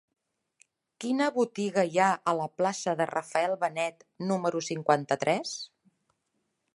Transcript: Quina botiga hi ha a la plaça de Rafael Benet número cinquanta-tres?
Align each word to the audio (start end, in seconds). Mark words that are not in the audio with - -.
Quina 1.03 1.27
botiga 1.35 1.83
hi 1.89 1.99
ha 2.05 2.07
a 2.31 2.33
la 2.39 2.47
plaça 2.61 2.97
de 3.03 3.07
Rafael 3.11 3.55
Benet 3.65 4.03
número 4.31 4.63
cinquanta-tres? 4.71 5.55